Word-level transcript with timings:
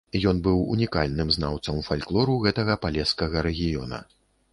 Ён 0.29 0.37
быў 0.45 0.61
унікальным 0.75 1.29
знаўцам 1.35 1.81
фальклору 1.89 2.39
гэтага 2.47 2.79
палескага 2.87 3.45
рэгіёна. 3.49 4.01